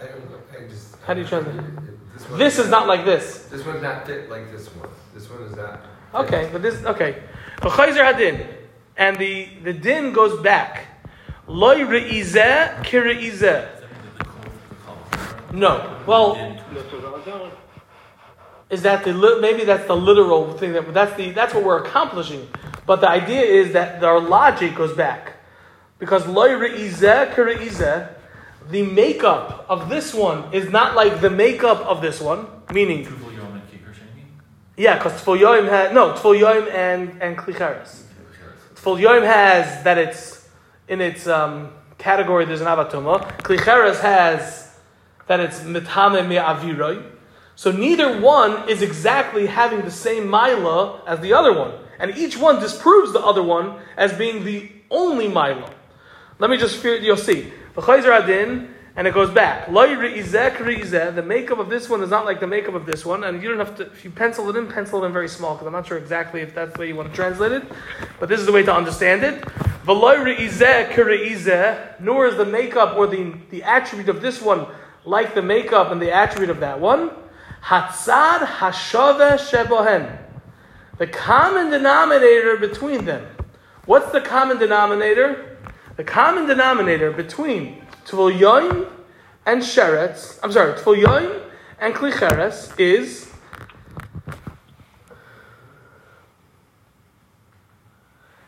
[0.00, 0.38] I don't know.
[0.56, 0.96] I just.
[1.04, 1.56] How do you translate?
[2.14, 3.46] This, one, This is not like this.
[3.50, 4.90] This one not fit like this one.
[5.12, 5.80] This one is not.
[6.14, 7.22] Okay, but this okay.
[7.60, 8.46] The chayzer hadin,
[8.96, 10.86] and the the din goes back.
[11.48, 13.77] Loy re'izeh kire'izeh.
[15.52, 15.96] No.
[16.06, 17.50] Well, didn't- This was all
[18.70, 21.78] is that the li- maybe that's the literal thing that that's the that's what we're
[21.82, 22.46] accomplishing.
[22.86, 25.32] But the idea is that our logic goes back
[25.98, 28.10] because loy re'izeh kire'izeh.
[28.70, 33.34] The makeup of this one is not like the makeup of this one, meaning Tuvul
[33.34, 34.24] Yom and Kikar Sheni?
[34.76, 38.02] yeah, because Tful Yoim had no Tful Yoim and and Klicharis.
[38.74, 40.46] Tful Yoim has that it's
[40.88, 42.44] in its um, category.
[42.44, 43.26] There's an avatuma.
[43.38, 44.67] Klicheres has
[45.28, 47.02] that it's mitame me'aviroi.
[47.54, 52.36] So neither one is exactly having the same mila as the other one, and each
[52.36, 55.70] one disproves the other one as being the only mila.
[56.38, 57.52] Let me just you'll see.
[57.76, 59.66] Adin, and it goes back.
[59.68, 63.48] The makeup of this one is not like the makeup of this one, and you
[63.48, 63.86] don't have to.
[63.86, 66.40] If you pencil it in, pencil it in very small because I'm not sure exactly
[66.40, 67.62] if that's the way you want to translate it,
[68.20, 69.44] but this is the way to understand it.
[72.00, 74.66] Nor is the makeup or the the attribute of this one
[75.08, 77.10] like the makeup and the attribute of that one.
[77.64, 80.18] Hatzad hashove shebohen.
[80.98, 83.26] The common denominator between them.
[83.86, 85.56] What's the common denominator?
[85.96, 88.90] The common denominator between Tvul
[89.46, 91.42] and Sheretz, I'm sorry, Tvul
[91.80, 93.32] and Klicheres is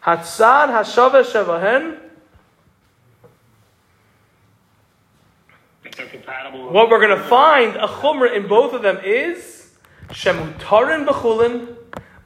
[0.03, 2.10] Hatzad Hashava Shevahen.
[6.01, 9.71] What we're going to find a chumrah in both of them is
[10.09, 11.77] Shemutarin b'chulin.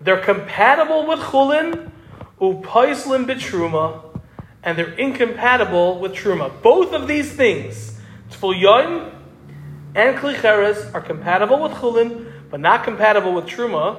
[0.00, 1.90] They're compatible with chulin,
[2.40, 4.20] upaislin b'truma,
[4.62, 6.62] and they're incompatible with truma.
[6.62, 7.98] Both of these things,
[8.30, 9.12] Tful
[9.94, 13.98] and Klicheres, are compatible with chulin, but not compatible with truma.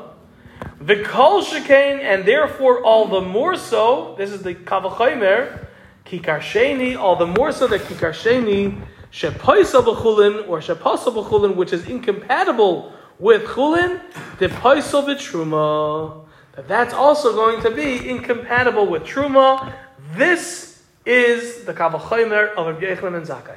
[0.80, 4.16] The kol shekain, and therefore all the more so.
[4.18, 5.68] This is the kavachaymer,
[6.06, 6.98] kikar sheni.
[6.98, 8.82] All the more so that kikar sheni
[9.16, 14.02] shepaisa b'chulin or shepasa b'chulin, which is incompatible with chulin,
[14.40, 16.26] the paisa b'truma.
[16.54, 19.74] that that's also going to be incompatible with truma.
[20.16, 23.56] This is the kavachomer of Rabbi Yochanan and Zakkai.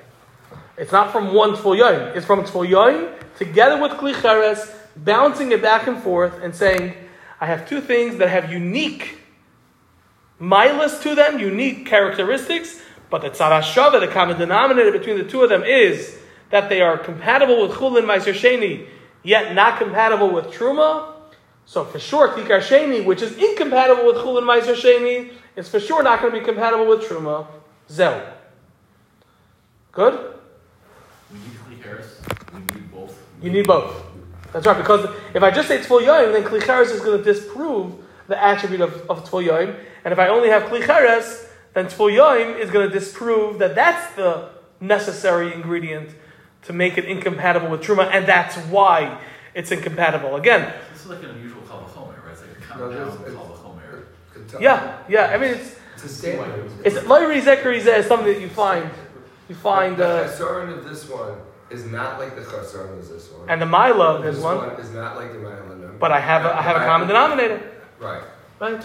[0.76, 2.14] It's not from one tful yoim.
[2.14, 6.94] It's from tful yoim together with kli cheres, bouncing it back and forth and saying,
[7.40, 9.18] I have two things that have unique
[10.40, 15.42] milas to them, unique characteristics, but the tzad hashava, the common denominator between the two
[15.42, 16.18] of them is
[16.50, 18.86] that they are compatible with chulin meiser sheni,
[19.22, 21.14] yet not compatible with truma.
[21.66, 26.02] So for sure, kikar sheni, which is incompatible with chulin meiser sheni, is for sure
[26.02, 27.46] not going to be compatible with truma.
[27.90, 28.34] Zel.
[29.92, 30.34] Good.
[31.32, 33.22] We need Klicheres, we need both.
[33.42, 34.04] You need both.
[34.52, 37.94] That's right, because if I just say Yoim, then Klicheres is going to disprove
[38.28, 39.34] the attribute of, of.
[39.34, 41.47] And if I only have Klicheres,
[41.78, 44.48] then Tzvul Yoim is going to disprove that that's the
[44.80, 46.10] necessary ingredient
[46.62, 49.20] to make it incompatible with Truma, and that's why
[49.54, 50.36] it's incompatible.
[50.36, 52.32] Again, This is like an unusual kavachomer, right?
[52.32, 52.92] It's like a No, compound
[53.24, 54.60] there's- kavachomer.
[54.60, 56.70] Yeah, yeah, I mean, it's, It's a standard.
[56.84, 58.90] it's Loiri is something that you find,
[59.48, 60.22] you find, The uh,
[60.78, 61.36] of this one
[61.70, 63.48] is not like the chesaron of this one.
[63.50, 65.98] and the Mila this is one, is not like the myelin.
[65.98, 67.60] but I have a, I have a common denominator,
[68.00, 68.22] Right.
[68.58, 68.82] right?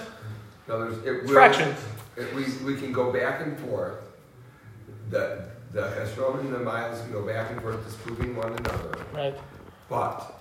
[0.67, 1.77] No, there's, it will, Fractions.
[2.15, 3.95] It, we, we can go back and forth.
[5.09, 8.95] The, the chesaron and the miles can go back and forth disproving one another.
[9.13, 9.35] Right.
[9.89, 10.39] But,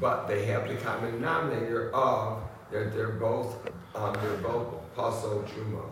[0.00, 3.56] but they have the common denominator of, they're, they're both,
[3.94, 5.82] um, they're both also truma.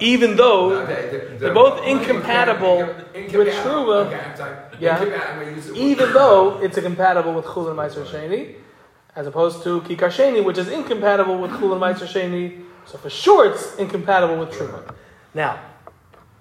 [0.00, 4.06] Even though No, they- they're, they're both incompatible with truma.
[4.06, 4.98] Okay, Yeah.
[4.98, 8.54] Incompa- I'm gonna use the word- even though it's incompatible with Chulin Meiser Sheni,
[9.14, 12.62] as opposed to Kikar Sheni, which is incompatible with Chulin Meiser Sheni.
[12.86, 14.94] So for sure, it's incompatible with Truma.
[15.34, 15.60] Now,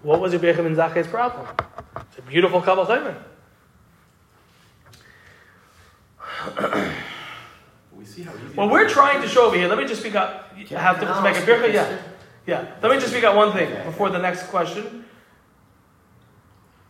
[0.03, 1.47] what was Rabbi Yochanan ben Zakkai's problem?
[1.97, 3.17] It's a beautiful kavachomer.
[7.97, 10.13] we see how easy what we're trying to show over here, let me just speak
[10.15, 10.53] up.
[10.55, 11.73] I have to, make a.
[11.73, 11.97] Yeah,
[12.45, 12.75] yeah.
[12.81, 15.05] Let me just speak out one thing before the next question.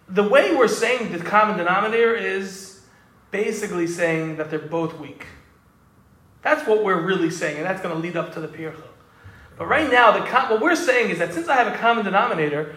[0.10, 2.82] The way we're saying the common denominator is
[3.32, 5.26] basically saying that they're both weak.
[6.42, 8.84] That's what we're really saying, and that's going to lead up to the pircha.
[9.58, 10.22] But right now, the
[10.54, 12.76] what we're saying is that since I have a common denominator,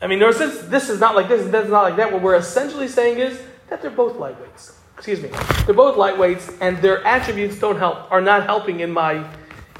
[0.00, 2.22] I mean, or since this is not like this and that's not like that, what
[2.22, 4.72] we're essentially saying is that they're both lightweights.
[4.96, 5.28] Excuse me,
[5.66, 9.28] they're both lightweights, and their attributes don't help, are not helping in my,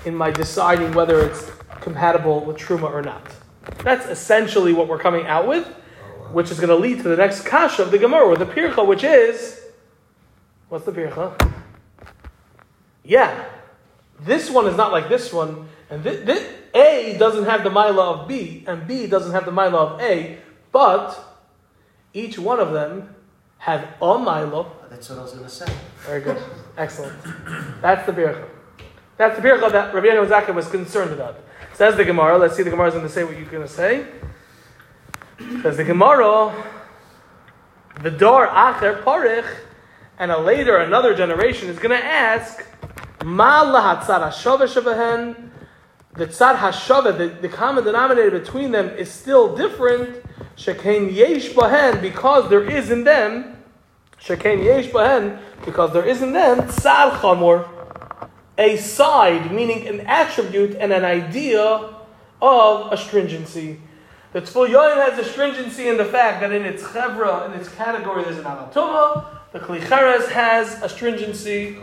[0.04, 3.22] in my deciding whether it's compatible with truma or not.
[3.82, 5.66] That's essentially what we're coming out with,
[6.32, 9.04] which is going to lead to the next kasha of the Gemara, the pircha, which
[9.04, 9.60] is,
[10.68, 11.52] what's the pircha?
[13.02, 13.46] Yeah,
[14.20, 18.12] this one is not like this one, and thi- thi- A doesn't have the mila
[18.12, 20.38] of B, and B doesn't have the mila of A,
[20.72, 21.18] but
[22.12, 23.14] each one of them
[23.58, 24.66] have a mila.
[24.90, 25.72] That's what I was going to say.
[26.00, 26.40] Very good,
[26.76, 27.16] excellent.
[27.82, 28.44] That's the pircha.
[29.16, 31.40] That's the pircha that Rabbi Yehuda was concerned about.
[31.72, 32.38] Says the Gemara.
[32.38, 34.06] Let's see the Gemara is going to say what you're going to say.
[35.62, 36.54] Says the Gemara,
[38.02, 39.46] the door acher parich,
[40.18, 42.64] and a later another generation is going to ask,
[43.24, 45.50] Ma lahatzar hashava shabahen.
[46.16, 50.24] The tzad hashava, the, the common denominator between them is still different.
[50.56, 53.62] Shekain yesh bahen, because there is in them,
[54.18, 57.68] Shekain yesh bahen, because there is in them tzad chamor,
[58.56, 61.94] a side, meaning an attribute and an idea
[62.40, 63.80] of astringency.
[64.32, 68.38] The Tzful has astringency in the fact that in its chevra, in its category, there's
[68.38, 69.24] an amatuma.
[69.52, 71.78] The Klicheres has astringency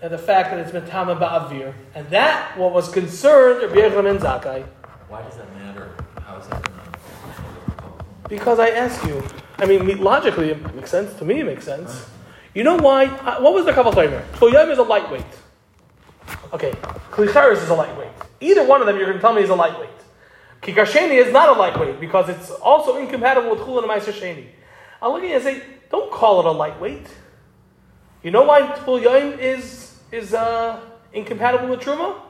[0.00, 1.74] And the fact that it's metama ba'avir.
[1.94, 4.64] And that, what was concerned, Rabbi Yochanan ben Zakkai.
[5.08, 5.90] Why does that matter?
[6.22, 6.68] How is that?
[8.28, 9.22] Because I ask you,
[9.58, 11.14] I mean, logically, it makes sense.
[11.14, 12.06] To me, it makes sense.
[12.54, 13.06] You know why?
[13.06, 14.24] Uh, What was the kavachomer?
[14.32, 15.24] Tzful is a lightweight.
[16.52, 16.72] Okay,
[17.10, 18.10] Klicheres is a lightweight.
[18.40, 19.90] Either one of them, you're going to tell me is a lightweight.
[20.62, 24.46] Kikar Sheni is not a lightweight because it's also incompatible with Chulin and Meiser Sheni.
[25.00, 27.06] I'm looking at you and say, don't call it a lightweight.
[28.22, 30.80] You know why Tzful Yom is, is uh,
[31.12, 32.20] incompatible with Truma?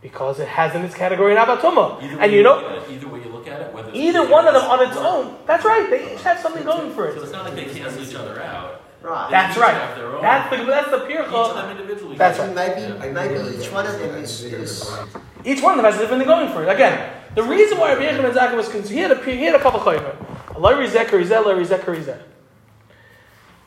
[0.00, 2.02] Because it has in its category an Abatuma.
[2.02, 4.46] Either And you know, it, either way you look at it, whether it's either one
[4.46, 5.36] of them on its or- own.
[5.46, 5.88] That's right.
[5.88, 7.14] They each have something going for it.
[7.14, 7.22] So it.
[7.24, 8.82] it's not like they cancel each other out.
[9.00, 9.30] Right.
[9.30, 9.74] That's right.
[9.74, 10.22] have their own.
[10.22, 12.16] That's the that's the Each of them individually.
[12.16, 12.54] That's right.
[12.54, 14.90] maybe, I maybe really each one of them I is, is.
[15.44, 16.70] Each one of them has a different thing going for it.
[16.70, 19.54] Again, the reason why Rabbi Yochanan ben Zakkai was concerned, he had a he had
[19.54, 20.14] a couple chaymer.
[20.58, 22.18] Larry Zecher Rizeh, Larry Zecher Rizeh.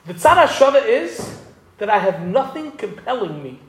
[0.07, 1.37] The tzad hashava is
[1.77, 3.59] that I have nothing compelling me.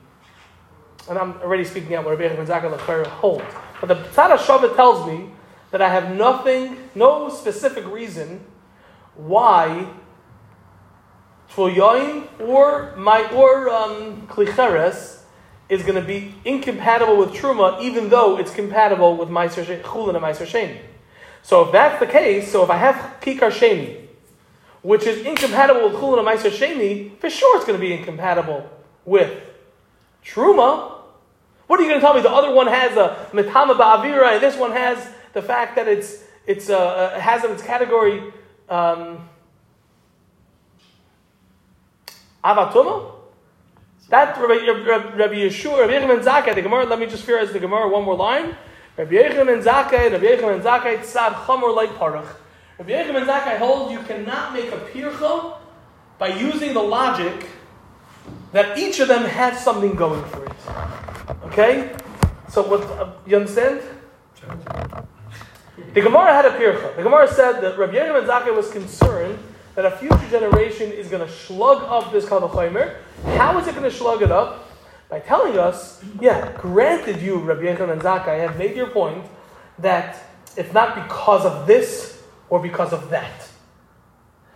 [1.08, 3.44] And I'm already speaking out what Rabbi Yochanan ben Zakkai Lachar hold.
[3.80, 5.30] But the tzad hashava tells me
[5.70, 8.44] that I have nothing, no specific reason
[9.14, 9.88] why
[11.50, 15.22] Tful Yoim or my or um, Klicheres
[15.68, 20.24] is going to be incompatible with truma, even though it's compatible with meiser chulin and
[20.24, 20.78] meiser.
[21.42, 24.07] So if that's the case, so if I have kikar sheni,
[24.82, 28.68] which is incompatible with chulin meiser sheni, for sure it's going to be incompatible
[29.04, 29.32] with
[30.24, 30.92] truma.
[31.66, 32.22] What are you going to tell me?
[32.22, 36.24] The other one has a mitama ba'avira, and this one has the fact that it's
[36.46, 38.32] it's uh, uh, has in its category
[38.68, 39.28] um,
[42.42, 43.12] avatuma.
[44.08, 46.86] That Rabbi, Rabbi, Rabbi Yeshua, Rabbi Yochanan ben Zakkai, the Gemara.
[46.86, 48.56] Let me just fear as the Gemara one more line.
[48.96, 52.26] Rabbi Yochanan ben Zakkai, Rabbi Yochanan ben Zakkai, tzad chamor like parach.
[52.78, 55.56] Rabbi Yochanan ben Zakkai hold you cannot make a pircha
[56.16, 57.48] by using the logic
[58.52, 60.52] that each of them has something going for it.
[61.46, 61.92] Okay?
[62.48, 63.82] So what, uh, you understand?
[65.92, 66.94] The Gemara had a pircha.
[66.94, 69.40] The Gemara said that Rabbi Yehuda ben Zakkai was concerned
[69.74, 72.96] that a future generation is going to slug up this Kavachomer.
[73.36, 74.70] How is it going to slug it up?
[75.08, 79.24] By telling us, yeah, granted you, Rabbi Yehuda ben Zakkai, have made your point
[79.80, 80.22] that
[80.56, 82.17] it's not because of this
[82.50, 83.48] or because of that.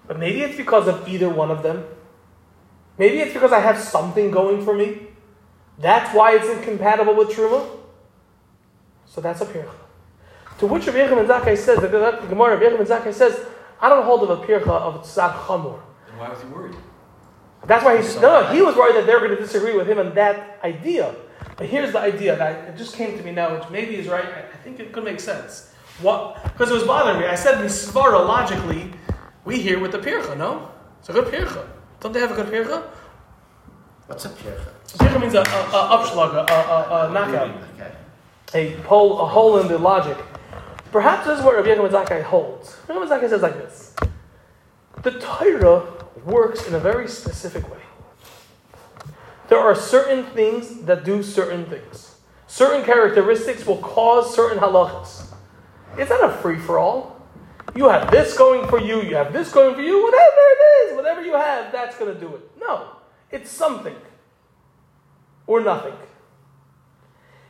[0.07, 1.85] But maybe it's because of either one of them.
[2.99, 5.07] Maybe it's because I have something going for me.
[5.79, 7.67] That's why it's incompatible with Truma.
[9.07, 9.71] So that's a pircha.
[10.59, 13.47] To which Rabbi Yochanan ben Zakkai says, the Gemara Rabbi Yochanan ben Zakkai says,
[13.81, 15.81] I don't hold of a pircha of tzad chamor.
[16.09, 16.77] Then why was he worried?
[17.67, 19.99] That's why he's no, no, he was worried that they're going to disagree with him
[19.99, 21.15] on that idea.
[21.57, 24.25] But here's the idea that it just came to me now, which maybe is right.
[24.25, 25.72] I think it could make sense.
[26.01, 26.43] What?
[26.45, 27.27] Because it was bothering me.
[27.27, 28.91] I said misvara logically,
[29.45, 30.37] we hear with the pircha.
[30.37, 31.67] No, it's a good pircha.
[32.01, 32.83] Don't they have a good pircha?
[34.07, 34.69] What's a pircha?
[34.87, 37.57] Pircha means a, a, a upschlag, a, a, a knockout.
[37.75, 37.93] Okay.
[38.55, 40.17] a hole, a hole in the logic.
[40.91, 42.77] Perhaps this is what Rabbi ben Zakkai holds.
[42.89, 43.95] Rabbi Zakkai says like this:
[45.03, 45.85] the Torah
[46.25, 47.79] works in a very specific way.
[49.49, 52.17] There are certain things that do certain things.
[52.47, 55.22] Certain characteristics will cause certain halachas.
[55.99, 57.21] It's not a free for all.
[57.75, 59.03] You have this going for you.
[59.03, 60.03] You have this going for you.
[60.03, 62.51] Whatever it is, whatever you have, that's going to do it.
[62.59, 62.97] No,
[63.31, 63.97] it's something
[65.47, 65.95] or nothing.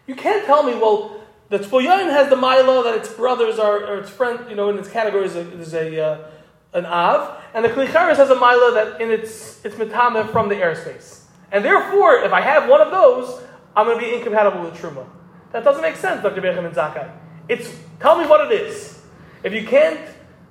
[0.06, 3.98] You can't tell me, well, the Tzpoyayin has the Milo that its brothers are, or
[3.98, 6.30] its friend, you know, in its category is a, is a uh,
[6.72, 10.54] an Av, and the Klicheres has a Milo that in its its Mitame from the
[10.54, 11.24] airspace.
[11.50, 13.42] And therefore, if I have one of those,
[13.76, 15.06] I'm going to be incompatible with Truma.
[15.52, 16.40] That doesn't make sense, Dr.
[16.40, 17.10] Bechem and Zakai.
[17.48, 17.70] It's,
[18.02, 19.00] tell me what it is.
[19.42, 20.00] If you can't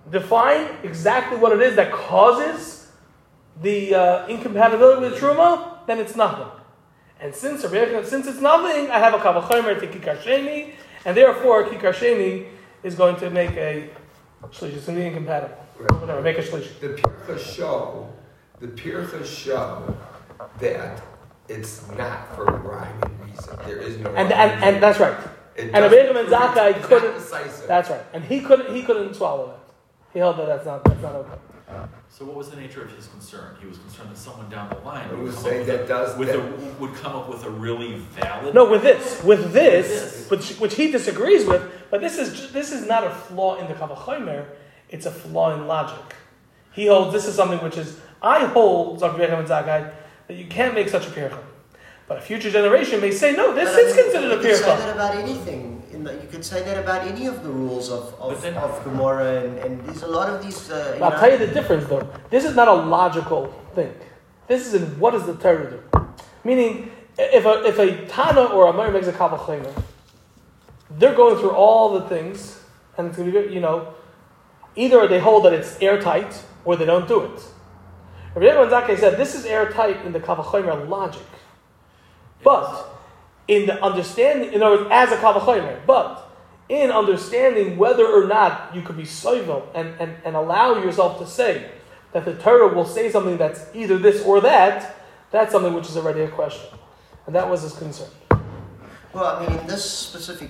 [0.10, 2.92] define exactly what it is that causes
[3.62, 6.48] the uh, incompatibility with Truma, then it's nothing.
[7.20, 10.74] And since, since it's nothing, I have a kavachomer to kikar sheni,
[11.06, 12.48] and therefore kikar sheni
[12.84, 13.90] is going to make a
[14.50, 14.74] shlish.
[14.74, 15.56] It's going to be incompatible.
[16.00, 16.80] Whatever, make a shlish.
[16.80, 18.12] The Pircha show,
[18.60, 19.96] the Pircha show
[20.60, 21.02] that
[21.48, 23.58] it's not for a rhyming reason.
[23.66, 25.18] There is no And, rhyming and, and that's right.
[25.62, 27.14] It And doesn't Rabbi prove- Zakai it's not couldn't.
[27.14, 27.68] decisive.
[27.68, 28.02] That's right.
[28.14, 28.76] And he couldn't.
[28.76, 29.60] He couldn't swallow that.
[30.14, 30.84] He held that that's not.
[30.84, 31.38] That's not okay.
[32.10, 33.56] So what was the nature of his concern?
[33.62, 35.88] He was concerned that someone down the line would was come, saying up that with,
[35.88, 38.54] does- a, with that- a, would come up with a really valid.
[38.54, 40.30] No, with this, with this, this.
[40.30, 43.74] which which he disagrees with, but this is this is not a flaw in the
[43.74, 44.46] kavachomer.
[44.90, 46.04] It's a flaw in logic.
[46.74, 49.94] He holds this is something which is I hold Zak Rebbe and Zakai
[50.28, 51.40] that you can't make such a pircha.
[52.08, 54.42] But a future generation may say, no, this But I is mean, considered a you
[54.42, 54.78] could say pircha.
[54.78, 55.84] that about anything.
[55.94, 58.56] In the, you could say that about any of the rules of, But of, then-
[58.56, 60.70] of Gemara, and, and there's a lot of these.
[60.70, 62.08] Uh, you I'll know, tell you the difference, though.
[62.30, 63.94] This is not a logical thing.
[64.48, 66.08] This is in what does the Torah do?
[66.44, 69.72] Meaning, if a, if a Tana or a Mary makes a Kavachomer,
[70.98, 72.60] they're going through all the things,
[72.98, 73.94] and it's going to be, you know,
[74.76, 77.42] either they hold that it's airtight or they don't do it.
[78.36, 81.22] Rabbi Yehuda ben Zakkai said this is airtight in the Kavachomer logic,
[82.44, 82.88] but
[83.48, 86.30] in the understanding, in other words, as a Kavachomer, but
[86.70, 91.28] in understanding whether or not you could be soivel and, and, and allow yourself to
[91.28, 91.70] say
[92.14, 94.96] that the Torah will say something that's either this or that,
[95.32, 96.78] that's something which is already a question.
[97.26, 98.10] And that was his concern.
[99.14, 100.50] Well, I mean, in this specific